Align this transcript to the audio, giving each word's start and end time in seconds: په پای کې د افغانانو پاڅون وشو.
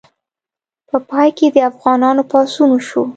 په 0.89 0.97
پای 1.09 1.29
کې 1.37 1.47
د 1.51 1.57
افغانانو 1.71 2.21
پاڅون 2.31 2.69
وشو. 2.73 3.03